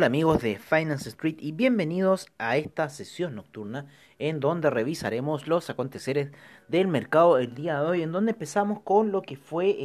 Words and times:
Hola 0.00 0.06
amigos 0.06 0.40
de 0.40 0.58
Finance 0.58 1.10
Street 1.10 1.36
y 1.40 1.52
bienvenidos 1.52 2.28
a 2.38 2.56
esta 2.56 2.88
sesión 2.88 3.34
nocturna 3.34 3.84
en 4.18 4.40
donde 4.40 4.70
revisaremos 4.70 5.46
los 5.46 5.68
aconteceres 5.68 6.30
del 6.68 6.88
mercado 6.88 7.36
el 7.36 7.54
día 7.54 7.82
de 7.82 7.86
hoy, 7.86 8.00
en 8.00 8.10
donde 8.10 8.32
empezamos 8.32 8.80
con 8.80 9.12
lo 9.12 9.20
que 9.20 9.36
fue 9.36 9.76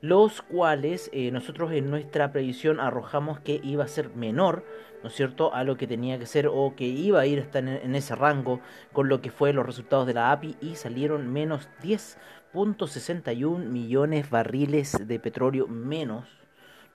los 0.02 0.42
cuales 0.42 1.10
eh, 1.14 1.32
nosotros 1.32 1.72
en 1.74 1.90
nuestra 1.90 2.32
previsión 2.32 2.80
arrojamos 2.80 3.40
que 3.40 3.60
iba 3.64 3.84
a 3.84 3.88
ser 3.88 4.10
menor, 4.16 4.64
¿no 5.04 5.10
es 5.10 5.16
cierto?, 5.16 5.54
a 5.54 5.64
lo 5.64 5.78
que 5.78 5.88
tenía 5.88 6.18
que 6.18 6.26
ser 6.26 6.48
o 6.48 6.74
que 6.76 6.86
iba 6.86 7.20
a 7.20 7.26
ir 7.26 7.40
hasta 7.40 7.60
en, 7.60 7.96
ese 7.96 8.16
rango 8.16 8.62
con 8.94 9.10
lo 9.10 9.22
que 9.22 9.32
fue 9.32 9.52
los 9.54 9.66
resultados 9.66 10.08
de 10.08 10.14
la 10.14 10.32
API 10.32 10.56
y 10.62 10.76
salieron 10.76 11.32
menos 11.32 11.70
10.61 11.84 13.66
millones 13.66 14.30
barriles 14.30 14.98
de 15.06 15.20
petróleo 15.20 15.68
menos, 15.68 16.26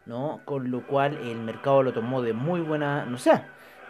¿no? 0.07 0.41
Con 0.45 0.71
lo 0.71 0.87
cual 0.87 1.19
el 1.19 1.37
mercado 1.37 1.83
lo 1.83 1.93
tomó 1.93 2.23
de 2.23 2.33
muy 2.33 2.61
buena, 2.61 3.05
no 3.05 3.19
sé, 3.19 3.43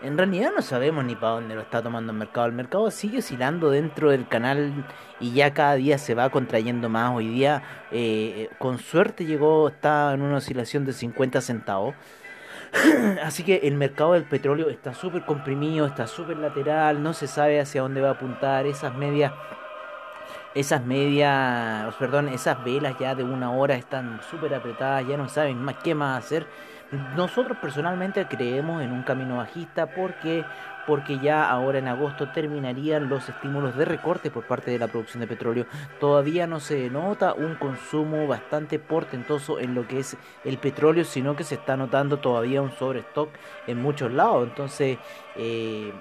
en 0.05 0.19
realidad 0.19 0.53
no 0.55 0.61
sabemos 0.61 1.03
ni 1.05 1.17
para 1.17 1.35
dónde 1.35 1.55
lo 1.55 1.63
está 1.63 1.83
tomando 1.83 2.13
el 2.13 2.19
mercado. 2.19 2.47
El 2.47 2.53
mercado 2.53 2.91
sigue 2.91 3.19
oscilando 3.19 3.71
dentro 3.71 4.11
del 4.11 4.29
canal 4.29 4.87
y 5.19 5.33
ya 5.33 5.55
cada 5.55 5.75
día 5.77 5.97
se 5.97 6.15
va 6.15 6.29
contrayendo 6.29 6.91
más. 6.91 7.15
Hoy 7.15 7.29
día, 7.29 7.63
eh, 7.91 8.51
con 8.59 8.79
suerte, 8.79 9.25
llegó, 9.25 9.69
está 9.69 10.13
en 10.13 10.21
una 10.21 10.37
oscilación 10.37 10.85
de 10.85 10.93
50 10.93 11.41
centavos. 11.41 11.95
Así 13.23 13.45
que 13.45 13.61
el 13.65 13.77
mercado 13.77 14.13
del 14.13 14.25
petróleo 14.25 14.69
está 14.69 14.93
súper 14.93 15.25
comprimido, 15.25 15.87
está 15.87 16.07
súper 16.07 16.37
lateral, 16.37 17.03
no 17.03 17.15
se 17.15 17.27
sabe 17.27 17.59
hacia 17.59 17.81
dónde 17.81 18.03
va 18.03 18.09
a 18.09 18.13
apuntar. 18.13 18.67
Esas 18.67 18.95
medias, 18.95 19.33
esas 20.55 20.85
medias, 20.85 21.95
perdón, 21.95 22.29
esas 22.29 22.63
velas 22.63 22.97
ya 22.99 23.15
de 23.15 23.25
una 23.25 23.53
hora 23.53 23.75
están 23.75 24.21
súper 24.31 24.55
apretadas, 24.55 25.07
ya 25.09 25.17
no 25.17 25.31
saben 25.31 25.63
más 25.63 25.77
qué 25.83 25.95
más 25.95 26.23
hacer. 26.23 26.47
Nosotros 27.17 27.59
personalmente 27.61 28.27
creemos 28.27 28.83
en 28.83 28.93
un 28.93 29.03
camino 29.03 29.39
bajista 29.39 29.87
porque 29.87 30.45
porque 30.87 31.19
ya 31.19 31.49
ahora 31.49 31.79
en 31.79 31.89
agosto 31.89 32.29
terminarían 32.29 33.09
los 33.09 33.29
estímulos 33.29 33.77
de 33.77 33.85
recorte 33.85 34.31
por 34.31 34.47
parte 34.47 34.71
de 34.71 34.79
la 34.79 34.89
producción 34.89 35.21
de 35.21 35.27
petróleo. 35.27 35.67
Todavía 35.99 36.47
no 36.47 36.61
se 36.61 36.91
nota 36.91 37.35
un 37.35 37.55
consumo 37.55 38.27
bastante 38.27 38.79
portentoso 38.79 39.59
en 39.59 39.75
lo 39.75 39.87
que 39.89 40.01
es 40.01 40.17
el 40.45 40.59
petróleo, 40.59 41.05
sino 41.05 41.37
que 41.37 41.45
se 41.45 41.57
está 41.57 41.77
notando 41.77 42.19
todavía 42.19 42.63
un 42.63 42.73
sobrestock 42.73 43.31
en 43.67 43.81
muchos 43.81 44.13
lados. 44.13 44.47
Entonces, 44.49 44.99
eh, 45.37 45.93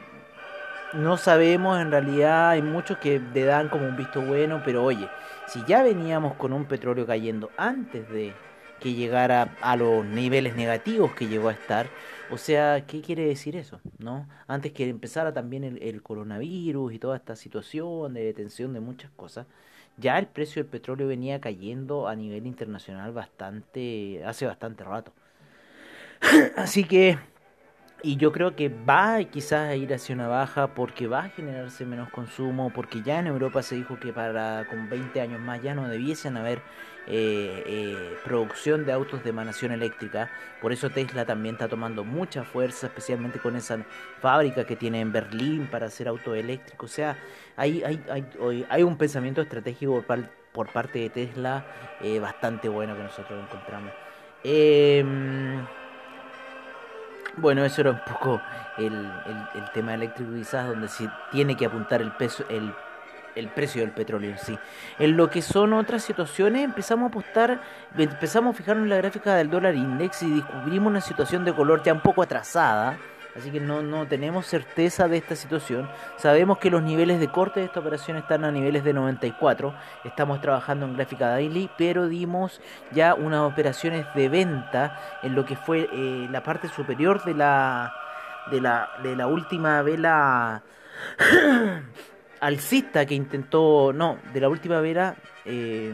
no 0.93 1.17
sabemos, 1.17 1.79
en 1.79 1.91
realidad 1.91 2.49
hay 2.49 2.61
muchos 2.61 2.97
que 2.97 3.19
le 3.19 3.45
dan 3.45 3.69
como 3.69 3.87
un 3.87 3.95
visto 3.95 4.21
bueno, 4.21 4.61
pero 4.63 4.83
oye, 4.83 5.09
si 5.47 5.63
ya 5.65 5.81
veníamos 5.81 6.35
con 6.35 6.53
un 6.53 6.65
petróleo 6.65 7.05
cayendo 7.05 7.49
antes 7.57 8.07
de 8.09 8.33
que 8.83 8.93
llegara 8.93 9.55
a 9.61 9.77
los 9.77 10.05
niveles 10.05 10.57
negativos 10.57 11.13
que 11.13 11.27
llegó 11.27 11.47
a 11.47 11.53
estar. 11.53 11.87
O 12.29 12.37
sea, 12.37 12.85
¿qué 12.85 12.99
quiere 12.99 13.25
decir 13.25 13.55
eso? 13.55 13.79
¿No? 13.97 14.27
Antes 14.45 14.73
que 14.73 14.89
empezara 14.89 15.33
también 15.33 15.63
el, 15.63 16.01
coronavirus 16.03 16.93
y 16.93 16.99
toda 16.99 17.15
esta 17.15 17.37
situación 17.37 18.13
de 18.13 18.25
detención 18.25 18.73
de 18.73 18.81
muchas 18.81 19.09
cosas, 19.11 19.47
ya 19.95 20.19
el 20.19 20.27
precio 20.27 20.61
del 20.61 20.69
petróleo 20.69 21.07
venía 21.07 21.39
cayendo 21.39 22.09
a 22.09 22.15
nivel 22.17 22.45
internacional 22.45 23.13
bastante, 23.13 24.21
hace 24.25 24.45
bastante 24.47 24.83
rato. 24.83 25.13
Así 26.57 26.83
que, 26.83 27.17
y 28.03 28.17
yo 28.17 28.33
creo 28.33 28.53
que 28.53 28.67
va 28.67 29.23
quizás 29.23 29.69
a 29.69 29.75
ir 29.75 29.93
hacia 29.93 30.13
una 30.13 30.27
baja 30.27 30.67
porque 30.67 31.07
va 31.07 31.23
a 31.23 31.29
generarse 31.29 31.85
menos 31.85 32.09
consumo, 32.09 32.69
porque 32.75 33.01
ya 33.01 33.17
en 33.19 33.27
Europa 33.27 33.63
se 33.63 33.75
dijo 33.75 33.97
que 33.97 34.11
para 34.11 34.67
con 34.69 34.89
20 34.89 35.21
años 35.21 35.39
más 35.39 35.63
ya 35.63 35.73
no 35.73 35.87
debiesen 35.87 36.35
haber 36.35 36.59
eh, 37.07 37.63
eh, 37.65 38.17
producción 38.25 38.85
de 38.85 38.91
autos 38.91 39.23
de 39.23 39.29
emanación 39.29 39.71
eléctrica. 39.71 40.29
Por 40.61 40.73
eso 40.73 40.89
Tesla 40.89 41.25
también 41.25 41.55
está 41.55 41.69
tomando 41.69 42.03
mucha 42.03 42.43
fuerza, 42.43 42.87
especialmente 42.87 43.39
con 43.39 43.55
esa 43.55 43.79
fábrica 44.19 44.65
que 44.65 44.75
tiene 44.75 44.99
en 44.99 45.13
Berlín 45.13 45.67
para 45.71 45.85
hacer 45.85 46.09
autos 46.09 46.35
eléctricos. 46.35 46.91
O 46.91 46.93
sea, 46.93 47.17
hay, 47.55 47.83
hay, 47.83 48.03
hay, 48.09 48.65
hay 48.69 48.83
un 48.83 48.97
pensamiento 48.97 49.41
estratégico 49.41 50.03
por, 50.51 50.67
parte 50.73 50.99
de 50.99 51.09
Tesla 51.09 51.65
eh, 52.01 52.19
bastante 52.19 52.67
bueno 52.67 52.97
que 52.97 53.03
nosotros 53.03 53.41
encontramos. 53.41 53.93
Em, 54.43 55.65
bueno, 57.37 57.63
eso 57.65 57.81
era 57.81 57.91
un 57.91 58.01
poco 58.05 58.41
el, 58.77 58.93
el, 59.55 59.71
tema 59.73 59.93
eléctrico 59.93 60.33
quizás, 60.33 60.67
donde 60.67 60.87
se 60.87 61.09
tiene 61.31 61.55
que 61.55 61.65
apuntar 61.65 62.01
el 62.01 62.11
peso, 62.11 62.45
el 62.49 62.73
el 63.35 63.47
precio 63.49 63.81
del 63.81 63.91
petróleo 63.91 64.31
en 64.31 64.37
sí. 64.37 64.59
En 64.99 65.17
lo 65.17 65.29
que 65.29 65.41
son 65.41 65.73
otras 65.73 66.03
situaciones, 66.03 66.63
empezamos 66.63 67.05
a 67.05 67.07
apostar, 67.07 67.61
empezamos 67.97 68.53
a 68.53 68.57
fijarnos 68.57 68.83
en 68.83 68.89
la 68.89 68.97
gráfica 68.97 69.35
del 69.35 69.49
dólar 69.49 69.75
index 69.75 70.23
y 70.23 70.35
descubrimos 70.35 70.89
una 70.89 71.01
situación 71.01 71.45
de 71.45 71.53
color 71.53 71.83
ya 71.83 71.93
un 71.93 72.01
poco 72.01 72.21
atrasada. 72.21 72.97
Así 73.35 73.49
que 73.49 73.59
no, 73.59 73.81
no 73.81 74.07
tenemos 74.07 74.45
certeza 74.45 75.07
de 75.07 75.17
esta 75.17 75.35
situación. 75.35 75.89
Sabemos 76.17 76.59
que 76.59 76.69
los 76.69 76.83
niveles 76.83 77.19
de 77.19 77.29
corte 77.29 77.59
de 77.59 77.65
esta 77.65 77.79
operación 77.79 78.17
están 78.17 78.45
a 78.45 78.51
niveles 78.51 78.83
de 78.83 78.93
94. 78.93 79.73
Estamos 80.03 80.39
trabajando 80.39 80.85
en 80.85 80.95
gráfica 80.95 81.29
daily, 81.29 81.69
pero 81.77 82.07
dimos 82.07 82.61
ya 82.91 83.15
unas 83.15 83.41
operaciones 83.41 84.05
de 84.13 84.29
venta 84.29 84.99
en 85.23 85.33
lo 85.33 85.45
que 85.45 85.55
fue 85.55 85.89
eh, 85.91 86.27
la 86.29 86.43
parte 86.43 86.67
superior 86.67 87.23
de 87.23 87.33
la, 87.33 87.93
de 88.51 88.61
la, 88.61 88.89
de 89.01 89.15
la 89.15 89.25
última 89.25 89.81
vela 89.81 90.61
alcista 92.39 93.05
que 93.05 93.15
intentó, 93.15 93.91
no, 93.93 94.19
de 94.31 94.41
la 94.41 94.49
última 94.49 94.79
vela, 94.79 95.15
eh, 95.45 95.91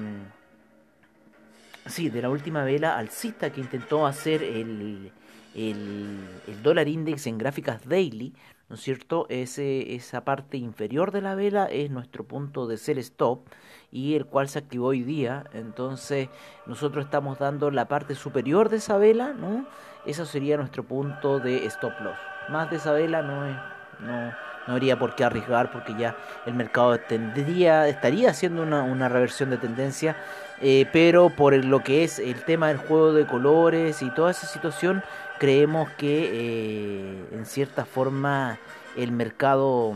sí, 1.85 2.09
de 2.09 2.21
la 2.21 2.29
última 2.29 2.63
vela 2.63 2.97
alcista 2.97 3.49
que 3.49 3.61
intentó 3.61 4.05
hacer 4.05 4.43
el, 4.43 5.11
el, 5.59 6.27
dólar 6.63 6.87
index 6.87 7.27
en 7.27 7.37
gráficas 7.37 7.87
daily, 7.87 8.33
¿no 8.69 8.75
es 8.75 8.81
cierto? 8.81 9.25
Ese, 9.29 9.95
esa 9.95 10.23
parte 10.23 10.57
inferior 10.57 11.11
de 11.11 11.21
la 11.21 11.35
vela 11.35 11.65
es 11.65 11.89
nuestro 11.91 12.23
punto 12.23 12.67
de 12.67 12.77
sell 12.77 12.97
stop 12.99 13.47
y 13.91 14.15
el 14.15 14.25
cual 14.25 14.47
se 14.47 14.59
activó 14.59 14.87
hoy 14.87 15.03
día. 15.03 15.45
Entonces 15.53 16.29
nosotros 16.65 17.05
estamos 17.05 17.39
dando 17.39 17.71
la 17.71 17.87
parte 17.87 18.15
superior 18.15 18.69
de 18.69 18.77
esa 18.77 18.97
vela, 18.97 19.33
¿no? 19.33 19.65
Eso 20.05 20.25
sería 20.25 20.57
nuestro 20.57 20.83
punto 20.83 21.39
de 21.39 21.65
stop 21.65 21.93
loss. 22.01 22.17
Más 22.49 22.69
de 22.69 22.77
esa 22.77 22.93
vela 22.93 23.21
no 23.21 23.45
es, 23.45 23.57
no, 23.99 24.33
no 24.67 24.73
habría 24.73 24.97
por 24.97 25.15
qué 25.15 25.23
arriesgar 25.23 25.71
porque 25.71 25.95
ya 25.97 26.15
el 26.45 26.53
mercado 26.53 26.97
tendría, 26.99 27.87
estaría 27.87 28.29
haciendo 28.29 28.63
una, 28.63 28.83
una 28.83 29.09
reversión 29.09 29.49
de 29.49 29.57
tendencia, 29.57 30.15
eh, 30.61 30.85
pero 30.91 31.29
por 31.29 31.53
lo 31.53 31.83
que 31.83 32.03
es 32.03 32.19
el 32.19 32.43
tema 32.43 32.67
del 32.67 32.77
juego 32.77 33.13
de 33.13 33.25
colores 33.25 34.01
y 34.01 34.09
toda 34.11 34.31
esa 34.31 34.47
situación, 34.47 35.03
creemos 35.39 35.89
que 35.91 36.29
eh, 36.33 37.25
en 37.31 37.45
cierta 37.45 37.85
forma 37.85 38.59
el 38.95 39.11
mercado 39.11 39.95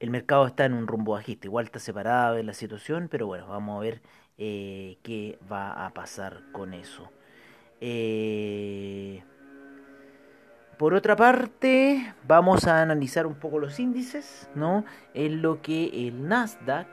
el 0.00 0.10
mercado 0.10 0.46
está 0.46 0.64
en 0.64 0.72
un 0.72 0.86
rumbo 0.86 1.12
bajista, 1.12 1.46
igual 1.46 1.66
está 1.66 1.78
separado 1.78 2.34
de 2.34 2.42
la 2.42 2.54
situación, 2.54 3.08
pero 3.10 3.26
bueno, 3.26 3.46
vamos 3.46 3.76
a 3.76 3.80
ver 3.80 4.00
eh, 4.38 4.96
qué 5.02 5.38
va 5.50 5.84
a 5.86 5.90
pasar 5.92 6.40
con 6.52 6.72
eso. 6.72 7.10
Eh, 7.82 9.22
por 10.80 10.94
otra 10.94 11.14
parte, 11.14 12.14
vamos 12.26 12.66
a 12.66 12.80
analizar 12.80 13.26
un 13.26 13.34
poco 13.34 13.58
los 13.58 13.78
índices, 13.78 14.48
¿no? 14.54 14.86
En 15.12 15.42
lo 15.42 15.60
que 15.60 16.08
el 16.08 16.26
Nasdaq, 16.26 16.86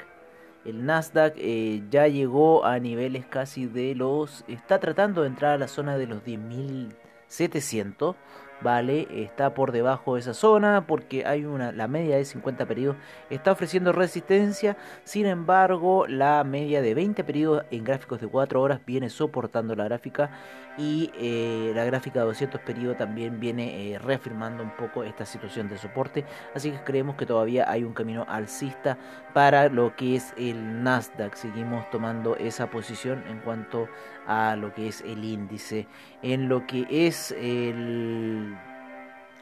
el 0.66 0.86
Nasdaq 0.86 1.36
eh, 1.38 1.82
ya 1.90 2.06
llegó 2.10 2.66
a 2.66 2.80
niveles 2.80 3.26
casi 3.26 3.66
de 3.66 3.96
los, 3.96 4.44
está 4.50 4.82
tratando 4.82 5.22
de 5.22 5.30
entrar 5.30 5.54
a 5.54 5.58
la 5.58 5.70
zona 5.70 5.98
de 5.98 6.06
los 6.06 6.22
10.700, 6.26 8.16
¿vale? 8.62 9.08
Está 9.12 9.54
por 9.54 9.72
debajo 9.72 10.16
de 10.16 10.22
esa 10.22 10.34
zona 10.34 10.86
porque 10.88 11.26
hay 11.26 11.46
una, 11.46 11.72
la 11.72 11.88
media 11.88 12.18
de 12.18 12.26
50 12.26 12.66
periodos. 12.66 12.98
Está 13.30 13.52
ofreciendo 13.52 13.92
resistencia, 13.92 14.78
sin 15.04 15.26
embargo 15.26 16.08
la 16.08 16.44
media 16.44 16.82
de 16.82 16.94
20 16.94 17.24
periodos 17.24 17.66
en 17.72 17.84
gráficos 17.84 18.22
de 18.22 18.28
4 18.28 18.62
horas 18.62 18.82
viene 18.86 19.10
soportando 19.10 19.76
la 19.76 19.86
gráfica 19.86 20.32
y 20.78 21.12
eh, 21.18 21.72
la 21.76 21.84
gráfica 21.86 22.20
de 22.20 22.28
200 22.28 22.62
periodos 22.62 22.98
también 22.98 23.40
viene 23.40 23.94
eh, 23.94 24.00
reafirmando 24.00 24.64
un 24.64 24.76
poco 24.76 25.04
esta 25.04 25.26
situación 25.26 25.68
de 25.70 25.78
soporte, 25.78 26.24
así 26.54 26.72
que 26.72 26.84
creemos 26.84 27.16
que 27.16 27.26
todavía 27.26 27.70
hay 27.70 27.84
un 27.84 27.94
camino 27.94 28.26
alcista 28.28 28.98
para 29.34 29.70
lo 29.70 29.96
que 29.96 30.16
es 30.16 30.34
el 30.38 30.84
Nasdaq, 30.84 31.36
seguimos 31.36 31.90
tomando 31.90 32.36
esa 32.36 32.70
posición 32.70 33.24
en 33.28 33.40
cuanto 33.40 33.88
a 34.28 34.56
lo 34.56 34.74
que 34.74 34.88
es 34.88 35.02
el 35.02 35.24
índice, 35.24 35.88
en 36.22 36.48
lo 36.50 36.68
que 36.68 36.86
es 36.90 37.32
el 37.32 38.47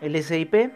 el 0.01 0.21
SIP 0.21 0.71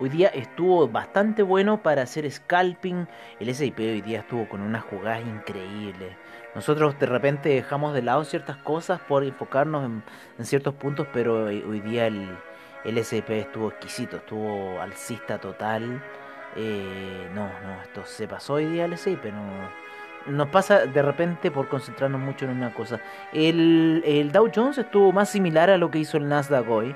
hoy 0.00 0.08
día 0.08 0.28
estuvo 0.28 0.88
bastante 0.88 1.42
bueno 1.42 1.82
para 1.82 2.02
hacer 2.02 2.30
scalping. 2.30 3.06
El 3.40 3.54
SIP 3.54 3.78
hoy 3.78 4.00
día 4.00 4.20
estuvo 4.20 4.48
con 4.48 4.60
unas 4.60 4.82
jugadas 4.84 5.22
increíbles. 5.26 6.16
Nosotros 6.54 6.98
de 6.98 7.06
repente 7.06 7.48
dejamos 7.48 7.94
de 7.94 8.02
lado 8.02 8.24
ciertas 8.24 8.56
cosas 8.58 9.00
por 9.00 9.24
enfocarnos 9.24 9.84
en, 10.38 10.44
ciertos 10.44 10.74
puntos, 10.74 11.06
pero 11.12 11.44
hoy, 11.44 11.80
día 11.80 12.06
el, 12.06 12.28
el 12.84 13.04
SIP 13.04 13.30
estuvo 13.30 13.70
exquisito, 13.70 14.18
estuvo 14.18 14.80
alcista 14.80 15.38
total. 15.38 16.02
Eh, 16.56 17.28
no, 17.34 17.46
no, 17.46 17.82
esto 17.82 18.04
se 18.04 18.28
pasó 18.28 18.54
hoy 18.54 18.66
día 18.66 18.84
el 18.84 18.96
SIP, 18.96 19.24
no 19.24 19.84
nos 20.26 20.48
pasa 20.48 20.86
de 20.86 21.02
repente 21.02 21.50
por 21.50 21.68
concentrarnos 21.68 22.20
mucho 22.20 22.46
en 22.46 22.52
una 22.52 22.72
cosa. 22.72 23.00
El, 23.32 24.02
el 24.06 24.32
Dow 24.32 24.50
Jones 24.54 24.78
estuvo 24.78 25.12
más 25.12 25.28
similar 25.28 25.70
a 25.70 25.76
lo 25.76 25.90
que 25.90 25.98
hizo 25.98 26.16
el 26.16 26.28
Nasdaq 26.28 26.68
hoy. 26.68 26.94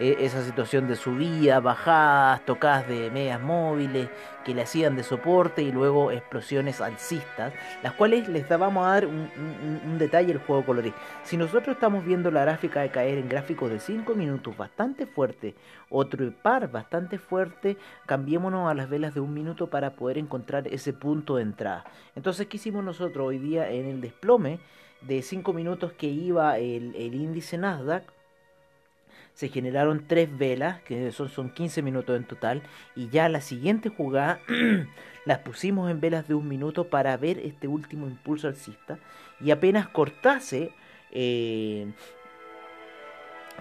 E, 0.00 0.24
esa 0.24 0.42
situación 0.42 0.88
de 0.88 0.96
subida, 0.96 1.60
bajadas, 1.60 2.42
tocadas 2.46 2.88
de 2.88 3.10
medias 3.10 3.38
móviles 3.38 4.08
que 4.46 4.54
le 4.54 4.62
hacían 4.62 4.96
de 4.96 5.02
soporte 5.02 5.62
y 5.62 5.70
luego 5.70 6.10
explosiones 6.10 6.80
alcistas, 6.80 7.52
las 7.82 7.92
cuales 7.92 8.26
les 8.26 8.48
vamos 8.48 8.86
a 8.86 8.92
dar 8.92 9.06
un, 9.06 9.98
detalle 9.98 10.32
el 10.32 10.38
juego 10.38 10.64
colorís. 10.64 10.94
Si 11.22 11.36
nosotros 11.36 11.76
estamos 11.76 12.02
viendo 12.02 12.30
la 12.30 12.40
gráfica 12.40 12.80
de 12.80 12.88
caer 12.88 13.18
en 13.18 13.28
gráficos 13.28 13.70
de 13.70 13.78
5 13.78 14.14
minutos 14.14 14.56
bastante 14.56 15.04
fuerte, 15.04 15.54
otro 15.90 16.32
par 16.32 16.70
bastante 16.70 17.18
fuerte, 17.18 17.76
cambiémonos 18.06 18.70
a 18.70 18.74
las 18.74 18.88
velas 18.88 19.12
de 19.12 19.20
un 19.20 19.34
minuto 19.34 19.68
para 19.68 19.90
poder 19.96 20.16
encontrar 20.16 20.66
ese 20.68 20.94
punto 20.94 21.36
de 21.36 21.42
entrada. 21.42 21.84
Entonces, 22.16 22.46
¿qué 22.46 22.56
hicimos 22.56 22.82
nosotros 22.82 23.26
hoy 23.26 23.38
día 23.38 23.70
en 23.70 23.86
el 23.86 24.00
desplome? 24.00 24.60
de 25.00 25.22
5 25.22 25.54
minutos 25.54 25.94
que 25.94 26.08
iba 26.08 26.58
el, 26.58 26.94
el 26.94 27.14
índice 27.14 27.56
Nasdaq, 27.56 28.04
se 29.40 29.48
generaron 29.48 30.04
tres 30.06 30.28
velas, 30.36 30.82
que 30.82 31.12
son, 31.12 31.30
son 31.30 31.48
15 31.48 31.80
minutos 31.80 32.14
en 32.14 32.24
total, 32.24 32.60
y 32.94 33.08
ya 33.08 33.26
la 33.30 33.40
siguiente 33.40 33.88
jugada 33.88 34.38
las 35.24 35.38
pusimos 35.38 35.90
en 35.90 35.98
velas 35.98 36.28
de 36.28 36.34
un 36.34 36.46
minuto 36.46 36.90
para 36.90 37.16
ver 37.16 37.38
este 37.38 37.66
último 37.66 38.06
impulso 38.06 38.48
alcista, 38.48 38.98
y 39.40 39.50
apenas 39.50 39.88
cortase, 39.88 40.72
eh, 41.10 41.90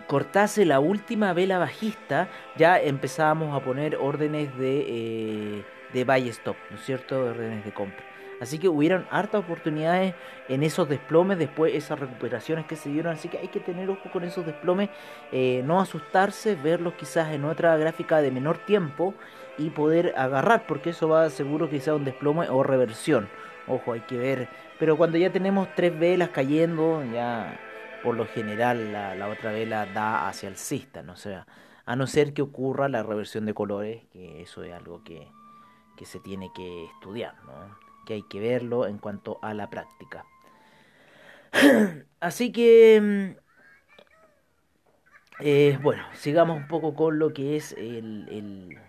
cortase 0.05 0.65
la 0.65 0.81
última 0.81 1.31
vela 1.31 1.59
bajista, 1.59 2.27
ya 2.57 2.77
empezábamos 2.77 3.55
a 3.55 3.63
poner 3.63 3.95
órdenes 3.95 4.53
de, 4.57 4.85
eh, 4.85 5.63
de 5.93 6.03
buy 6.03 6.27
stop, 6.27 6.57
¿no 6.71 6.75
es 6.75 6.83
cierto? 6.83 7.23
Órdenes 7.23 7.63
de 7.63 7.73
compra. 7.73 8.19
Así 8.39 8.57
que 8.57 8.69
hubieron 8.69 9.06
hartas 9.12 9.41
oportunidades 9.41 10.15
en 10.47 10.63
esos 10.63 10.88
desplomes, 10.88 11.38
después 11.38 11.74
esas 11.75 12.00
recuperaciones 12.00 12.65
que 12.65 12.75
se 12.75 12.89
dieron. 12.89 13.13
Así 13.13 13.27
que 13.27 13.38
hay 13.38 13.50
que 13.50 13.59
tener 13.59 13.89
ojo 13.89 14.09
con 14.12 14.24
esos 14.24 14.45
desplomes, 14.45 14.89
eh, 15.31 15.62
no 15.65 15.80
asustarse, 15.80 16.56
verlos 16.56 16.94
quizás 16.94 17.31
en 17.33 17.45
otra 17.45 17.75
gráfica 17.77 18.21
de 18.21 18.31
menor 18.31 18.57
tiempo 18.59 19.13
y 19.57 19.69
poder 19.71 20.13
agarrar, 20.18 20.65
porque 20.68 20.91
eso 20.91 21.09
va 21.09 21.30
seguro 21.30 21.69
que 21.69 21.81
sea 21.81 21.95
un 21.95 22.06
desplome 22.06 22.50
o 22.50 22.63
reversión. 22.63 23.30
Ojo, 23.68 23.94
hay 23.94 24.01
que 24.01 24.18
ver. 24.18 24.50
Pero 24.80 24.97
cuando 24.97 25.18
ya 25.18 25.31
tenemos 25.31 25.68
tres 25.75 25.97
velas 25.97 26.30
cayendo, 26.30 27.03
ya 27.13 27.59
por 28.01 28.15
lo 28.15 28.25
general 28.25 28.94
la, 28.94 29.27
otra 29.27 29.51
vela 29.51 29.85
da 29.85 30.27
hacia 30.27 30.47
el 30.47 30.56
cista, 30.56 31.03
¿no? 31.03 31.18
sea, 31.18 31.45
a 31.85 31.95
no 31.95 32.07
ser 32.07 32.33
que 32.33 32.42
ocurra 32.42 32.88
la 32.88 33.03
reversión 33.03 33.45
de 33.45 33.53
colores, 33.53 34.03
que 34.12 34.42
eso 34.42 34.63
es 34.63 34.74
algo 34.74 35.03
que, 35.03 35.27
que 35.97 36.06
se 36.06 36.19
tiene 36.19 36.51
que 36.56 36.85
estudiar, 36.85 37.35
¿no? 37.45 37.88
Que 38.09 38.15
hay 38.15 38.23
que 38.23 38.39
verlo 38.39 38.88
en 38.88 38.97
cuanto 38.97 39.38
a 39.44 39.53
la 39.53 39.69
práctica. 39.69 40.25
Así 42.19 42.51
que, 42.51 43.00
mm, 43.00 43.38
eh, 45.41 45.77
bueno, 45.83 46.01
sigamos 46.15 46.57
un 46.57 46.67
poco 46.67 46.95
con 46.95 47.19
lo 47.19 47.33
que 47.35 47.56
es 47.56 47.73
el, 47.73 48.79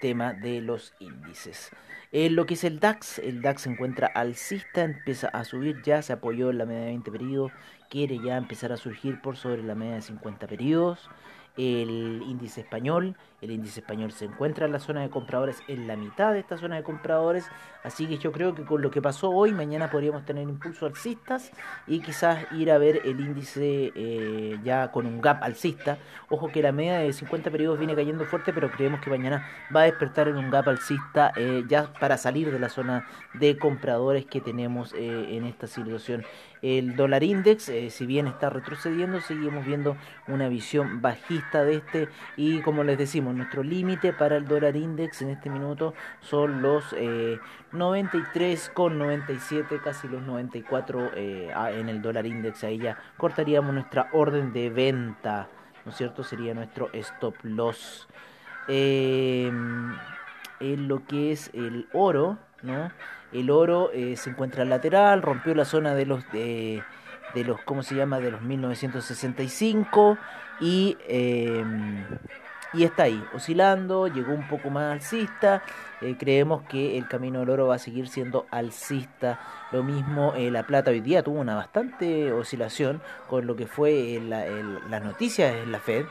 tema 0.00 0.32
de 0.32 0.62
los 0.62 0.94
índices. 0.98 1.72
En 2.10 2.36
lo 2.36 2.46
que 2.46 2.54
es 2.54 2.64
el 2.64 2.80
DAX, 2.80 3.18
el 3.18 3.42
DAX 3.42 3.62
se 3.62 3.70
encuentra 3.70 4.06
alcista, 4.06 4.82
empieza 4.82 5.28
a 5.28 5.44
subir 5.44 5.82
ya, 5.82 6.00
se 6.00 6.14
apoyó 6.14 6.48
en 6.48 6.56
la 6.56 6.64
media 6.64 6.84
de 6.84 6.86
20 6.86 7.12
periodos, 7.12 7.52
quiere 7.90 8.18
ya 8.18 8.38
empezar 8.38 8.72
a 8.72 8.78
surgir 8.78 9.20
por 9.20 9.36
sobre 9.36 9.62
la 9.62 9.74
media 9.74 9.96
de 9.96 10.02
50 10.02 10.46
periodos 10.46 11.10
el 11.56 12.22
índice 12.26 12.62
español. 12.62 13.16
El 13.44 13.50
índice 13.50 13.80
español 13.80 14.10
se 14.10 14.24
encuentra 14.24 14.64
en 14.64 14.72
la 14.72 14.78
zona 14.78 15.02
de 15.02 15.10
compradores, 15.10 15.62
en 15.68 15.86
la 15.86 15.96
mitad 15.96 16.32
de 16.32 16.38
esta 16.38 16.56
zona 16.56 16.76
de 16.76 16.82
compradores. 16.82 17.46
Así 17.82 18.06
que 18.06 18.16
yo 18.16 18.32
creo 18.32 18.54
que 18.54 18.64
con 18.64 18.80
lo 18.80 18.90
que 18.90 19.02
pasó 19.02 19.30
hoy, 19.30 19.52
mañana 19.52 19.90
podríamos 19.90 20.24
tener 20.24 20.44
impulso 20.44 20.86
alcistas 20.86 21.52
y 21.86 22.00
quizás 22.00 22.50
ir 22.52 22.70
a 22.70 22.78
ver 22.78 23.02
el 23.04 23.20
índice 23.20 23.92
eh, 23.94 24.58
ya 24.64 24.90
con 24.90 25.04
un 25.04 25.20
gap 25.20 25.44
alcista. 25.44 25.98
Ojo 26.30 26.48
que 26.48 26.62
la 26.62 26.72
media 26.72 27.00
de 27.00 27.12
50 27.12 27.50
periodos 27.50 27.78
viene 27.78 27.94
cayendo 27.94 28.24
fuerte, 28.24 28.54
pero 28.54 28.70
creemos 28.70 29.02
que 29.02 29.10
mañana 29.10 29.46
va 29.76 29.82
a 29.82 29.84
despertar 29.84 30.28
en 30.28 30.38
un 30.38 30.50
gap 30.50 30.66
alcista 30.66 31.34
eh, 31.36 31.64
ya 31.68 31.92
para 32.00 32.16
salir 32.16 32.50
de 32.50 32.58
la 32.58 32.70
zona 32.70 33.06
de 33.34 33.58
compradores 33.58 34.24
que 34.24 34.40
tenemos 34.40 34.94
eh, 34.94 35.36
en 35.36 35.44
esta 35.44 35.66
situación. 35.66 36.24
El 36.62 36.96
dólar 36.96 37.22
index, 37.22 37.70
si 37.90 38.06
bien 38.06 38.26
está 38.26 38.48
retrocediendo, 38.48 39.20
seguimos 39.20 39.66
viendo 39.66 39.98
una 40.28 40.48
visión 40.48 41.02
bajista 41.02 41.62
de 41.62 41.74
este 41.74 42.08
y 42.38 42.62
como 42.62 42.84
les 42.84 42.96
decimos, 42.96 43.33
nuestro 43.34 43.62
límite 43.62 44.12
para 44.12 44.36
el 44.36 44.46
dólar 44.46 44.76
index 44.76 45.22
en 45.22 45.30
este 45.30 45.48
minuto 45.50 45.94
son 46.20 46.62
los 46.62 46.94
eh, 46.96 47.38
93,97, 47.72 49.82
casi 49.82 50.06
los 50.08 50.22
94 50.22 51.10
eh, 51.14 51.52
en 51.72 51.88
el 51.88 52.02
dólar 52.02 52.26
index. 52.26 52.64
Ahí 52.64 52.78
ya 52.78 52.98
cortaríamos 53.16 53.72
nuestra 53.74 54.08
orden 54.12 54.52
de 54.52 54.70
venta, 54.70 55.48
¿no 55.84 55.90
es 55.90 55.96
cierto? 55.96 56.22
Sería 56.24 56.54
nuestro 56.54 56.90
stop 56.92 57.34
loss. 57.42 58.08
Em, 58.68 59.94
en 60.60 60.88
lo 60.88 61.04
que 61.06 61.32
es 61.32 61.50
el 61.52 61.88
oro, 61.92 62.38
¿no? 62.62 62.90
El 63.32 63.50
oro 63.50 63.90
eh, 63.92 64.16
se 64.16 64.30
encuentra 64.30 64.64
lateral, 64.64 65.20
rompió 65.20 65.54
la 65.54 65.64
zona 65.64 65.94
de 65.94 66.06
los 66.06 66.30
de, 66.32 66.82
los 67.34 67.60
¿cómo 67.62 67.82
se 67.82 67.96
llama? 67.96 68.20
de 68.20 68.30
los 68.30 68.42
1965 68.42 70.16
y 70.60 70.96
em, 71.08 72.04
y 72.74 72.84
está 72.84 73.04
ahí, 73.04 73.22
oscilando, 73.32 74.08
llegó 74.08 74.32
un 74.32 74.48
poco 74.48 74.70
más 74.70 74.92
alcista. 74.92 75.62
Eh, 76.00 76.16
creemos 76.18 76.62
que 76.62 76.98
el 76.98 77.06
camino 77.08 77.40
del 77.40 77.50
oro 77.50 77.68
va 77.68 77.76
a 77.76 77.78
seguir 77.78 78.08
siendo 78.08 78.46
alcista. 78.50 79.40
Lo 79.72 79.82
mismo 79.82 80.34
eh, 80.36 80.50
la 80.50 80.66
plata 80.66 80.90
hoy 80.90 81.00
día 81.00 81.22
tuvo 81.22 81.40
una 81.40 81.54
bastante 81.54 82.32
oscilación 82.32 83.00
con 83.28 83.46
lo 83.46 83.56
que 83.56 83.66
fue 83.66 84.20
la, 84.22 84.46
las 84.90 85.02
noticias 85.02 85.54
en 85.54 85.72
la 85.72 85.78
Fed 85.78 86.04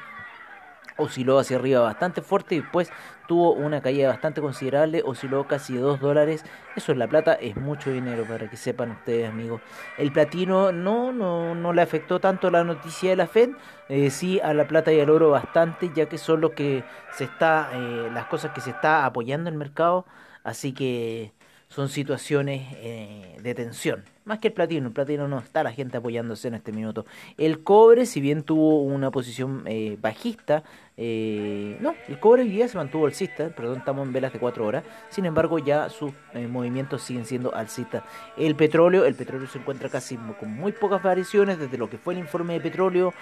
osciló 0.98 1.40
hacia 1.40 1.58
arriba 1.58 1.82
bastante 1.82 2.22
fuerte 2.22 2.56
y 2.56 2.62
después 2.62 2.92
tuvo 3.28 3.54
una 3.54 3.82
caída 3.82 4.10
bastante 4.10 4.42
considerable, 4.42 5.02
osciló 5.06 5.48
casi 5.48 5.76
2 5.76 6.00
dólares. 6.00 6.44
Eso 6.76 6.92
en 6.92 7.00
la 7.00 7.08
plata 7.08 7.34
es 7.34 7.56
mucho 7.56 7.92
dinero 7.92 8.26
para 8.26 8.50
que 8.50 8.58
sepan 8.58 8.92
ustedes 8.92 9.30
amigos. 9.30 9.62
El 9.98 10.12
platino 10.12 10.72
no, 10.72 11.12
no, 11.12 11.56
no 11.56 11.74
le 11.74 11.82
afectó 11.82 12.20
tanto 12.20 12.52
la 12.52 12.64
noticia 12.64 13.12
de 13.12 13.16
la 13.16 13.28
Fed, 13.28 13.52
eh, 13.90 14.10
sí 14.10 14.40
a 14.42 14.54
la 14.54 14.68
plata 14.68 14.92
y 14.92 15.00
al 15.00 15.10
oro 15.10 15.30
bastante, 15.30 15.92
ya 15.96 16.08
que 16.08 16.18
son 16.18 16.42
lo 16.42 16.52
que 16.52 16.84
se 17.12 17.24
está, 17.26 17.70
eh, 17.74 18.10
las 18.14 18.26
cosas 18.26 18.52
que 18.52 18.62
se 18.62 18.72
está 18.72 19.06
apoyando 19.06 19.50
el 19.50 19.56
mercado. 19.56 20.06
Así 20.44 20.74
que 20.74 21.32
son 21.74 21.90
situaciones 21.90 22.68
eh, 22.76 23.38
de 23.42 23.56
tensión. 23.56 24.04
Más 24.26 24.40
que 24.40 24.50
el 24.50 24.54
platino, 24.54 24.88
el 24.88 24.94
platino 24.94 25.28
no 25.28 25.40
está 25.40 25.64
la 25.64 25.72
gente 25.72 25.98
apoyándose 25.98 26.48
en 26.48 26.54
este 26.54 26.72
minuto. 26.72 27.06
El 27.38 27.64
cobre, 27.64 28.06
si 28.06 28.22
bien 28.22 28.44
tuvo 28.44 28.84
una 28.84 29.10
posición 29.10 29.64
eh, 29.66 29.98
bajista, 30.00 30.64
eh, 30.96 31.76
no, 31.82 31.96
el 32.08 32.20
cobre 32.20 32.44
hoy 32.44 32.50
día 32.50 32.68
se 32.68 32.78
mantuvo 32.78 33.08
alcista, 33.08 33.50
perdón, 33.50 33.80
estamos 33.80 34.06
en 34.06 34.14
velas 34.14 34.32
de 34.32 34.40
4 34.40 34.66
horas, 34.66 34.84
sin 35.10 35.26
embargo 35.26 35.58
ya 35.58 35.90
sus 35.90 36.14
movimientos 36.48 37.02
siguen 37.02 37.26
siendo 37.26 37.54
alcistas. 37.54 38.04
El 38.38 38.56
petróleo, 38.56 39.04
el 39.04 39.16
petróleo 39.16 39.48
se 39.48 39.58
encuentra 39.58 39.90
casi 39.90 40.16
con 40.16 40.54
muy 40.54 40.72
pocas 40.72 41.02
variaciones 41.02 41.58
desde 41.58 41.78
lo 41.80 41.90
que 41.90 41.98
fue 41.98 42.14
el 42.14 42.20
informe 42.20 42.54
de 42.54 42.62
petróleo, 42.62 43.14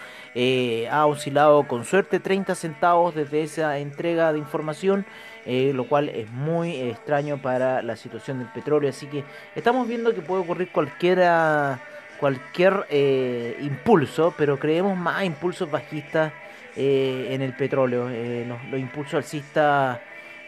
ha 0.91 1.05
oscilado 1.05 1.67
con 1.67 1.86
suerte 1.86 2.20
30 2.20 2.53
centavos 2.53 3.15
desde 3.15 3.41
esa 3.41 3.79
entrega 3.79 4.34
de 4.34 4.39
información. 4.39 5.05
Eh, 5.45 5.71
lo 5.74 5.88
cual 5.88 6.10
es 6.10 6.29
muy 6.29 6.75
extraño 6.75 7.41
para 7.41 7.81
la 7.81 7.95
situación 7.95 8.39
del 8.39 8.48
petróleo. 8.50 8.89
Así 8.89 9.07
que 9.07 9.24
estamos 9.55 9.88
viendo 9.88 10.13
que 10.13 10.21
puede 10.21 10.43
ocurrir 10.43 10.69
cualquiera, 10.71 11.79
cualquier 12.19 12.86
eh, 12.89 13.57
impulso, 13.62 14.33
pero 14.38 14.60
creemos 14.60 14.95
más 14.98 15.24
impulsos 15.24 15.69
bajistas 15.71 16.31
eh, 16.75 17.27
en 17.31 17.41
el 17.41 17.53
petróleo. 17.53 18.10
Eh, 18.10 18.45
los, 18.48 18.79
impulsos 18.79 19.15
alcistas 19.15 20.00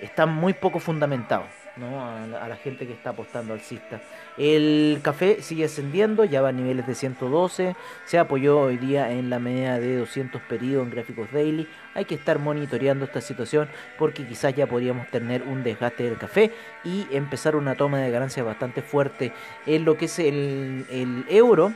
están 0.02 0.34
muy 0.34 0.54
poco 0.54 0.80
fundamentados. 0.80 1.62
A, 1.75 2.48
la, 2.48 2.56
gente 2.56 2.86
que 2.86 2.94
está 2.94 3.10
apostando 3.10 3.51
alcista. 3.51 4.00
El 4.38 5.00
café 5.01 5.42
sigue 5.42 5.65
ascendiendo, 5.65 6.24
ya 6.24 6.39
va 6.39 6.50
a 6.50 6.51
niveles 6.51 6.86
de 6.86 6.94
112, 6.94 7.75
se 8.06 8.20
apoyó 8.20 8.60
hoy 8.60 8.77
día 8.77 9.12
en 9.12 9.32
la 9.32 9.39
media 9.39 9.80
de 9.80 9.98
200 9.98 10.39
periodos 10.44 10.86
en 10.86 10.92
gráficos 10.92 11.32
daily. 11.32 11.68
Hay 11.96 12.06
que 12.06 12.13
estar 12.13 12.38
monitoreando 12.38 13.06
esta 13.06 13.22
situación 13.22 13.70
porque 13.98 14.24
quizás 14.27 14.53
ya 14.53 14.68
podríamos 14.68 15.08
tener 15.08 15.42
un 15.42 15.63
desgaste 15.63 16.03
del 16.03 16.20
café 16.20 16.51
y 16.84 17.08
empezar 17.12 17.56
una 17.56 17.74
toma 17.74 17.98
de 17.98 18.12
ganancias 18.12 18.46
bastante 18.46 18.84
fuerte 18.84 19.34
en 19.65 19.84
lo 19.84 19.98
que 19.98 20.06
es 20.06 20.20
el, 20.20 20.86
el 20.92 21.25
euro. 21.27 21.74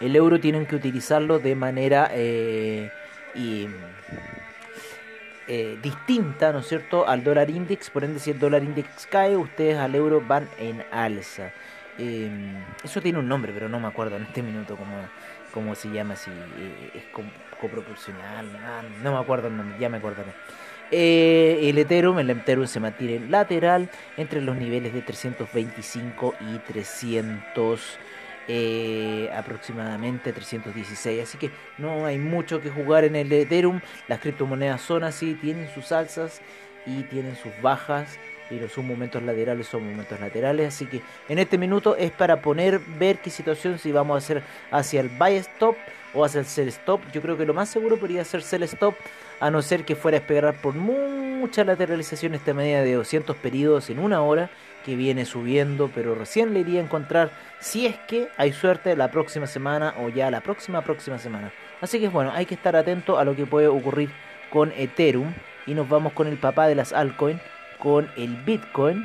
El 0.00 0.16
euro 0.16 0.40
tienen 0.40 0.66
que 0.66 0.74
utilizarlo 0.74 1.38
de 1.38 1.54
manera... 1.54 2.10
Eh, 2.12 2.90
y, 3.36 3.68
eh, 5.48 5.78
distinta, 5.82 6.52
¿no 6.52 6.58
es 6.58 6.68
cierto?, 6.68 7.08
al 7.08 7.24
dólar 7.24 7.48
index, 7.50 7.90
por 7.90 8.04
ende 8.04 8.20
si 8.20 8.30
el 8.30 8.38
dólar 8.38 8.62
index 8.62 9.06
cae, 9.06 9.36
ustedes 9.36 9.78
al 9.78 9.94
euro 9.94 10.20
van 10.20 10.48
en 10.58 10.84
alza. 10.90 11.52
Em, 11.98 12.54
eso 12.84 13.00
tiene 13.00 13.18
un 13.18 13.28
nombre, 13.28 13.52
pero 13.52 13.68
no 13.68 13.80
me 13.80 13.88
acuerdo 13.88 14.16
en 14.16 14.24
este 14.24 14.42
minuto 14.42 14.76
cómo, 14.76 14.96
cómo 15.52 15.74
se 15.74 15.88
llama, 15.88 16.16
si 16.16 16.30
eh, 16.30 16.90
es 16.94 17.04
coproporcional, 17.60 18.46
ah, 18.62 18.82
no 19.02 19.12
me 19.12 19.18
acuerdo 19.18 19.48
el 19.48 19.56
nombre, 19.56 19.78
ya 19.78 19.88
me 19.88 19.96
acordaré. 19.96 20.32
Eh, 20.90 21.60
el 21.62 21.76
Ethereum, 21.78 22.18
el 22.18 22.30
Ethereum 22.30 22.66
se 22.66 22.80
mantiene 22.80 23.28
lateral 23.28 23.90
entre 24.16 24.40
los 24.40 24.56
niveles 24.56 24.94
de 24.94 25.02
325 25.02 26.34
y 26.40 26.58
300 26.58 27.98
eh, 28.48 29.30
aproximadamente 29.34 30.32
316. 30.32 31.22
Así 31.22 31.38
que 31.38 31.50
no 31.76 32.06
hay 32.06 32.18
mucho 32.18 32.60
que 32.60 32.70
jugar 32.70 33.04
en 33.04 33.14
el 33.14 33.30
Ethereum. 33.30 33.80
Las 34.08 34.20
criptomonedas 34.20 34.80
son 34.80 35.04
así, 35.04 35.34
tienen 35.34 35.68
sus 35.74 35.92
alzas 35.92 36.40
y 36.86 37.02
tienen 37.04 37.36
sus 37.36 37.52
bajas. 37.60 38.18
Pero 38.48 38.66
son 38.70 38.86
momentos 38.86 39.22
laterales, 39.22 39.66
son 39.66 39.86
momentos 39.90 40.18
laterales. 40.18 40.68
Así 40.68 40.86
que 40.86 41.02
en 41.28 41.38
este 41.38 41.58
minuto 41.58 41.94
es 41.96 42.10
para 42.10 42.40
poner, 42.40 42.80
ver 42.98 43.18
qué 43.18 43.28
situación, 43.28 43.78
si 43.78 43.92
vamos 43.92 44.14
a 44.14 44.18
hacer 44.18 44.42
hacia 44.70 45.02
el 45.02 45.10
buy 45.10 45.34
stop 45.36 45.76
o 46.14 46.24
hacia 46.24 46.40
el 46.40 46.46
sell 46.46 46.68
stop. 46.68 47.02
Yo 47.12 47.20
creo 47.20 47.36
que 47.36 47.44
lo 47.44 47.52
más 47.52 47.68
seguro 47.68 47.98
podría 47.98 48.24
ser 48.24 48.40
sell 48.40 48.62
stop, 48.62 48.94
a 49.40 49.50
no 49.50 49.60
ser 49.60 49.84
que 49.84 49.94
fuera 49.94 50.16
a 50.16 50.20
esperar 50.20 50.54
por 50.62 50.74
mucha 50.74 51.62
lateralización 51.62 52.34
esta 52.34 52.54
medida 52.54 52.82
de 52.82 52.94
200 52.94 53.36
periodos 53.36 53.90
en 53.90 53.98
una 53.98 54.22
hora 54.22 54.48
que 54.88 54.96
viene 54.96 55.26
subiendo, 55.26 55.90
pero 55.94 56.14
recién 56.14 56.54
le 56.54 56.60
iría 56.60 56.80
a 56.80 56.84
encontrar 56.84 57.30
si 57.60 57.84
es 57.84 57.96
que 58.08 58.28
hay 58.38 58.54
suerte 58.54 58.96
la 58.96 59.10
próxima 59.10 59.46
semana 59.46 59.92
o 59.98 60.08
ya 60.08 60.30
la 60.30 60.40
próxima 60.40 60.80
próxima 60.80 61.18
semana. 61.18 61.52
Así 61.82 62.00
que 62.00 62.08
bueno, 62.08 62.32
hay 62.34 62.46
que 62.46 62.54
estar 62.54 62.74
atento 62.74 63.18
a 63.18 63.24
lo 63.26 63.36
que 63.36 63.44
puede 63.44 63.66
ocurrir 63.66 64.08
con 64.48 64.72
Ethereum 64.74 65.34
y 65.66 65.74
nos 65.74 65.90
vamos 65.90 66.14
con 66.14 66.26
el 66.26 66.38
papá 66.38 66.68
de 66.68 66.74
las 66.74 66.94
altcoins, 66.94 67.38
con 67.78 68.10
el 68.16 68.34
Bitcoin. 68.36 69.04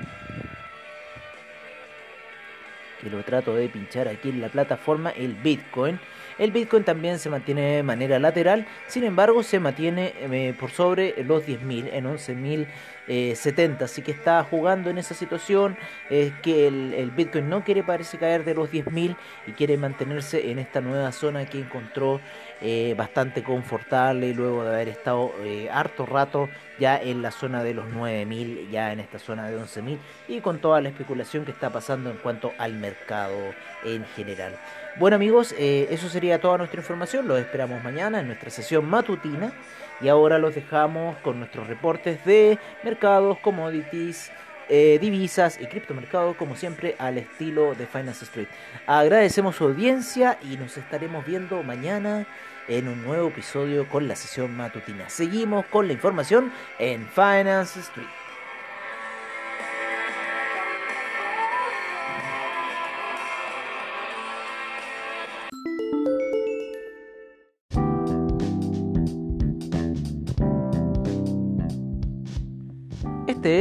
Que 3.01 3.09
lo 3.09 3.21
trato 3.23 3.53
de 3.53 3.67
pinchar 3.67 4.07
aquí 4.07 4.29
en 4.29 4.39
la 4.39 4.47
plataforma, 4.47 5.09
el 5.09 5.33
Bitcoin. 5.33 5.99
El 6.39 6.51
Bitcoin 6.51 6.85
también 6.85 7.19
se 7.19 7.29
mantiene 7.29 7.75
de 7.75 7.83
manera 7.83 8.19
lateral, 8.19 8.65
sin 8.87 9.03
embargo 9.03 9.43
se 9.43 9.59
mantiene 9.59 10.13
eh, 10.21 10.55
por 10.57 10.71
sobre 10.71 11.21
los 11.25 11.45
10.000 11.45 11.89
en 11.91 12.05
11.000 12.05 12.67
70, 13.07 13.83
eh, 13.83 13.85
así 13.85 14.01
que 14.01 14.11
está 14.11 14.43
jugando 14.43 14.89
en 14.89 14.97
esa 14.97 15.13
situación, 15.13 15.77
es 16.09 16.33
que 16.41 16.67
el, 16.67 17.11
Bitcoin 17.11 17.49
no 17.49 17.63
quiere 17.63 17.83
parece 17.83 18.17
caer 18.17 18.45
de 18.45 18.53
los 18.53 18.71
10.000 18.71 19.15
y 19.47 19.51
quiere 19.51 19.77
mantenerse 19.77 20.51
en 20.51 20.59
esta 20.59 20.81
nueva 20.81 21.11
zona 21.11 21.45
que 21.45 21.59
encontró 21.59 22.21
eh, 22.61 22.95
bastante 22.97 23.43
confortable 23.43 24.33
luego 24.33 24.63
de 24.63 24.69
haber 24.69 24.89
estado 24.89 25.33
eh, 25.43 25.69
harto 25.71 26.05
rato 26.05 26.49
ya 26.79 26.97
en 26.99 27.21
la 27.21 27.31
zona 27.31 27.63
de 27.63 27.73
los 27.73 27.85
9.000, 27.85 28.69
ya 28.69 28.93
en 28.93 28.99
esta 28.99 29.19
zona 29.19 29.49
de 29.49 29.57
11.000 29.59 29.97
y 30.27 30.39
con 30.39 30.59
toda 30.59 30.81
la 30.81 30.89
especulación 30.89 31.45
que 31.45 31.51
está 31.51 31.69
pasando 31.69 32.09
en 32.09 32.17
cuanto 32.17 32.51
al 32.57 32.73
mercado 32.73 33.37
en 33.83 34.05
general. 34.15 34.55
Bueno 34.97 35.15
amigos, 35.15 35.53
eso 35.57 36.09
sería 36.09 36.39
toda 36.39 36.57
nuestra 36.57 36.79
información, 36.79 37.27
los 37.27 37.39
esperamos 37.39 37.83
mañana 37.83 38.21
en 38.21 38.27
nuestra 38.27 38.49
sesión 38.49 38.89
matutina 38.89 39.53
y 40.01 40.07
ahora 40.07 40.37
los 40.37 40.55
dejamos 40.55 41.17
con 41.17 41.39
nuestros 41.39 41.67
reportes 41.67 42.23
de 42.25 42.59
mercados, 42.83 43.39
commodities, 43.39 44.31
eh, 44.69 44.97
divisas 44.99 45.59
y 45.59 45.65
criptomercados, 45.65 46.35
como 46.35 46.55
siempre, 46.55 46.95
al 46.97 47.17
estilo 47.17 47.75
de 47.75 47.85
Finance 47.85 48.25
Street. 48.25 48.47
Agradecemos 48.87 49.55
su 49.55 49.65
audiencia 49.65 50.37
y 50.41 50.57
nos 50.57 50.77
estaremos 50.77 51.25
viendo 51.25 51.63
mañana 51.63 52.25
en 52.67 52.87
un 52.87 53.03
nuevo 53.03 53.27
episodio 53.27 53.87
con 53.89 54.07
la 54.07 54.15
sesión 54.15 54.55
matutina. 54.55 55.09
Seguimos 55.09 55.65
con 55.65 55.87
la 55.87 55.93
información 55.93 56.51
en 56.79 57.07
Finance 57.07 57.79
Street. 57.79 58.22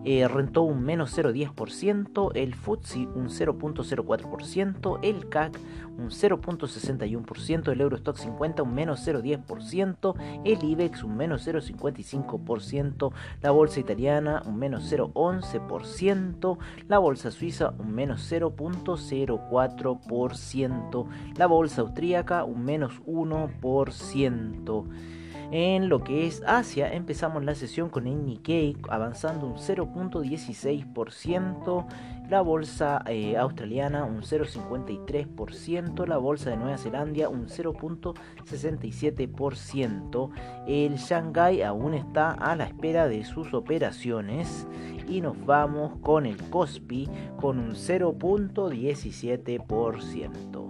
eh, 0.05 0.27
rentó 0.27 0.61
un 0.61 0.83
menos 0.83 1.17
0,10%, 1.17 2.31
el 2.35 2.53
FTSE 2.53 3.07
un 3.07 3.29
0.04%, 3.29 4.99
el 5.01 5.27
CAC 5.29 5.59
un 5.97 6.09
0.61%, 6.09 7.71
el 7.71 7.79
Eurostock 7.81 8.17
50 8.17 8.61
un 8.63 8.75
menos 8.75 9.07
0.10%, 9.07 10.15
el 10.45 10.63
IBEX 10.63 11.03
un 11.03 11.17
menos 11.17 11.47
0.55%, 11.47 13.11
la 13.41 13.51
bolsa 13.51 13.79
italiana 13.79 14.43
un 14.45 14.57
menos 14.57 14.91
0.11%, 14.91 16.57
la 16.87 16.97
bolsa 16.99 17.31
suiza 17.31 17.73
un 17.79 17.95
menos 17.95 18.31
0.04%, 18.31 21.07
la 21.37 21.47
bolsa 21.47 21.81
austríaca 21.81 22.43
un 22.43 22.63
menos 22.63 23.01
1%. 23.05 25.14
En 25.51 25.89
lo 25.89 26.03
que 26.03 26.25
es 26.27 26.43
Asia, 26.45 26.91
empezamos 26.91 27.45
la 27.45 27.55
sesión 27.55 27.89
con 27.89 28.07
el 28.07 28.25
Nikkei 28.25 28.75
avanzando 28.89 29.47
un 29.47 29.55
0.16%, 29.55 31.85
la 32.29 32.41
bolsa 32.41 33.03
eh, 33.07 33.37
australiana 33.37 34.03
un 34.05 34.23
0.53%, 34.23 36.07
la 36.07 36.17
bolsa 36.17 36.49
de 36.49 36.57
Nueva 36.57 36.79
Zelanda 36.79 37.29
un 37.29 37.45
0.67%, 37.47 40.29
el 40.67 40.95
Shanghai 40.95 41.61
aún 41.61 41.93
está 41.93 42.31
a 42.31 42.55
la 42.55 42.63
espera 42.65 43.07
de 43.07 43.23
sus 43.23 43.53
operaciones. 43.53 44.65
Y 45.07 45.21
nos 45.21 45.45
vamos 45.45 45.99
con 46.01 46.25
el 46.25 46.41
Kospi 46.49 47.07
con 47.39 47.59
un 47.59 47.75
0.17%. 47.75 50.64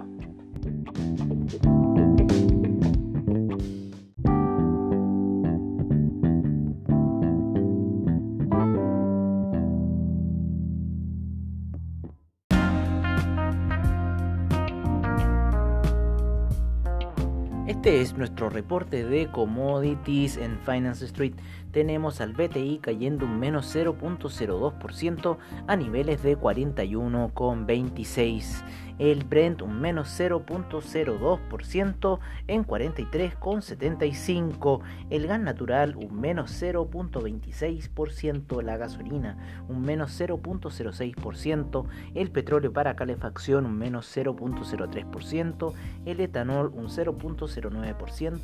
es 18.06 18.16
nuestro 18.16 18.50
reporte 18.52 19.04
de 19.04 19.32
commodities 19.32 20.38
en 20.38 20.60
Finance 20.60 21.04
Street. 21.06 21.34
Tenemos 21.72 22.22
al 22.22 22.34
BTI 22.34 22.78
cayendo 22.80 23.26
un 23.26 23.40
menos 23.40 23.76
0.02% 23.76 25.38
a 25.66 25.76
niveles 25.76 26.22
de 26.22 26.38
41,26 26.38 28.64
el 28.98 29.26
Brent 29.26 29.62
un 29.62 29.80
menos 29.80 30.20
0.02% 30.20 32.20
en 32.48 32.66
43,75, 32.66 34.82
el 35.10 35.28
gas 35.28 35.40
natural 35.40 35.96
un 35.98 36.20
menos 36.20 36.52
0.26%, 36.62 38.62
la 38.62 38.76
gasolina 38.78 39.38
un 39.68 39.82
menos 39.82 40.18
0.06%, 40.20 41.86
el 42.14 42.30
petróleo 42.32 42.72
para 42.72 42.96
calefacción 42.96 43.66
un 43.66 43.78
menos 43.78 44.16
0.03%, 44.16 45.74
el 46.06 46.22
etanol 46.22 46.72
un 46.74 46.88
0.09%, 46.88 47.95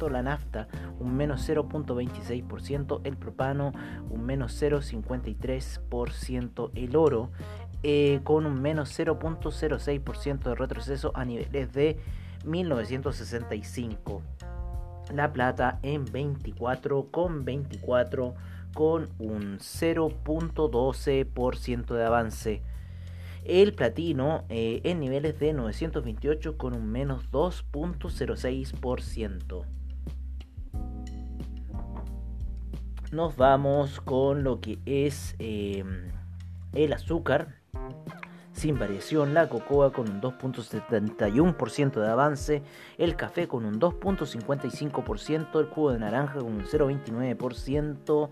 la 0.09 0.23
nafta 0.23 0.67
un 0.99 1.15
menos 1.15 1.47
0.26%, 1.47 3.01
el 3.03 3.17
propano 3.17 3.71
un 4.09 4.25
menos 4.25 4.59
0.53%, 4.61 6.71
el 6.75 6.95
oro 6.95 7.29
eh, 7.83 8.21
con 8.23 8.45
un 8.45 8.61
menos 8.61 8.97
0.06% 8.97 10.43
de 10.43 10.55
retroceso 10.55 11.11
a 11.15 11.25
niveles 11.25 11.73
de 11.73 11.99
1965. 12.45 14.21
La 15.13 15.33
plata 15.33 15.79
en 15.81 16.05
24,24 16.05 18.33
con 18.73 19.09
un 19.19 19.59
0.12% 19.59 21.93
de 21.93 22.05
avance. 22.05 22.61
El 23.43 23.73
platino 23.73 24.45
eh, 24.49 24.81
en 24.83 24.99
niveles 24.99 25.39
de 25.39 25.53
928 25.53 26.57
con 26.57 26.75
un 26.75 26.91
menos 26.91 27.31
2.06%. 27.31 29.65
Nos 33.11 33.35
vamos 33.35 33.99
con 34.01 34.43
lo 34.43 34.61
que 34.61 34.77
es 34.85 35.35
eh, 35.39 35.83
el 36.73 36.93
azúcar 36.93 37.60
sin 38.61 38.77
variación, 38.77 39.33
la 39.33 39.49
cocoa 39.49 39.91
con 39.91 40.07
un 40.07 40.21
2.71% 40.21 41.99
de 41.99 42.07
avance, 42.07 42.61
el 42.99 43.15
café 43.15 43.47
con 43.47 43.65
un 43.65 43.79
2.55%, 43.79 45.59
el 45.59 45.65
jugo 45.65 45.93
de 45.93 45.97
naranja 45.97 46.35
con 46.35 46.53
un 46.53 46.65
0.29%, 46.65 48.29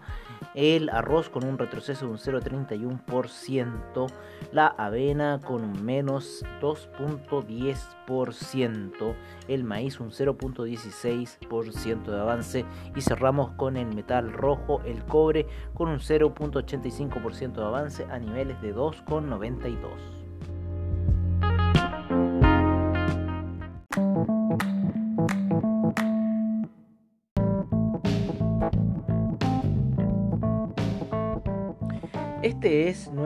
el 0.54 0.90
arroz 0.90 1.30
con 1.30 1.46
un 1.46 1.58
retroceso 1.58 2.06
de 2.06 2.12
un 2.12 2.20
0.31%, 2.20 4.08
la 4.52 4.68
avena 4.68 5.40
con 5.44 5.64
un 5.64 5.84
menos 5.84 6.46
2.10%, 6.62 9.16
el 9.48 9.64
maíz 9.64 10.00
un 10.00 10.12
0.16% 10.12 12.04
de 12.04 12.20
avance 12.20 12.66
y 12.96 13.02
cerramos 13.02 13.50
con 13.54 13.78
el 13.78 13.96
metal 13.96 14.32
rojo, 14.32 14.80
el 14.86 15.04
cobre 15.06 15.48
con 15.74 15.90
un 15.90 15.98
0.85% 15.98 17.54
de 17.54 17.64
avance 17.64 18.06
a 18.12 18.20
niveles 18.20 18.62
de 18.62 18.76
2.92. 18.76 20.19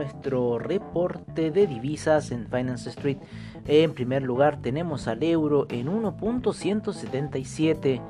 nuestro 0.03 0.59
reporte 0.59 1.49
de 1.51 1.65
divisas 1.65 2.31
en 2.31 2.47
Finance 2.47 2.89
Street. 2.89 3.19
En 3.65 3.93
primer 3.93 4.21
lugar 4.21 4.61
tenemos 4.61 5.07
al 5.07 5.23
euro 5.23 5.65
en 5.69 5.87
1.177 5.87 8.01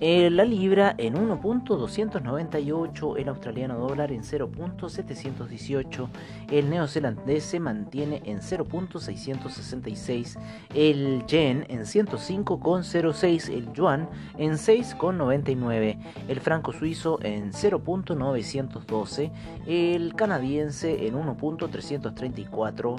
eh, 0.00 0.30
la 0.30 0.44
libra 0.44 0.94
en 0.96 1.14
1.298, 1.14 3.18
el 3.18 3.28
australiano 3.28 3.78
dólar 3.78 4.12
en 4.12 4.22
0.718, 4.22 6.08
el 6.50 6.70
neozelandés 6.70 7.44
se 7.44 7.60
mantiene 7.60 8.22
en 8.24 8.38
0.666, 8.38 10.38
el 10.74 11.26
yen 11.26 11.66
en 11.68 11.80
105.06, 11.80 13.52
el 13.52 13.70
yuan 13.74 14.08
en 14.38 14.52
6.99, 14.52 15.98
el 16.28 16.40
franco 16.40 16.72
suizo 16.72 17.18
en 17.22 17.52
0.912, 17.52 19.30
el 19.66 20.14
canadiense 20.14 21.06
en 21.06 21.14
1.334, 21.14 22.96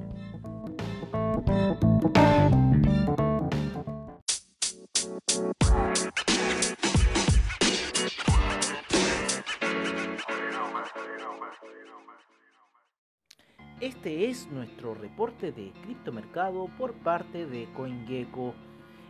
Este 13.81 14.31
es 14.31 14.49
nuestro 14.51 14.95
reporte 14.95 15.53
de 15.53 15.73
criptomercado 15.83 16.69
por 16.79 16.95
parte 16.95 17.47
de 17.47 17.69
CoinGecko. 17.75 18.55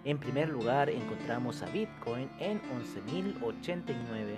En 0.05 0.19
primer 0.19 0.51
lugar 0.51 0.90
encontramos 0.90 1.62
a 1.62 1.67
Bitcoin 1.67 2.29
en 2.38 2.61
11.089, 2.61 4.37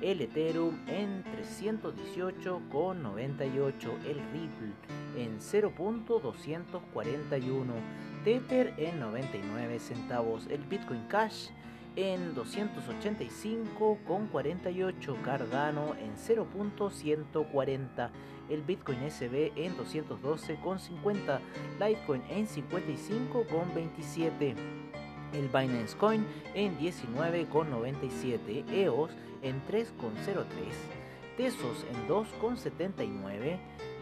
el 0.00 0.20
Ethereum 0.20 0.78
en 0.86 1.24
318,98, 1.24 4.06
el 4.06 4.20
Ripple 4.32 4.72
en 5.16 5.40
0.241, 5.40 7.64
Tether 8.22 8.72
en 8.76 9.00
99 9.00 9.80
centavos, 9.80 10.46
el 10.46 10.62
Bitcoin 10.62 11.02
Cash 11.08 11.48
en 11.96 12.36
285,48, 12.36 15.22
Cardano 15.22 15.96
en 15.96 16.14
0.140, 16.14 18.10
el 18.50 18.62
Bitcoin 18.62 19.10
SB 19.10 19.50
en 19.56 19.76
212,50, 19.76 21.40
Litecoin 21.80 22.22
en 22.30 22.46
55,27 22.46 24.87
el 25.32 25.48
Binance 25.48 25.96
Coin 25.96 26.24
en 26.54 26.78
19,97, 26.78 28.70
EOS 28.70 29.10
en 29.42 29.60
3,03, 29.66 30.44
Tesos 31.36 31.84
en 31.90 32.08
2,79, 32.08 33.58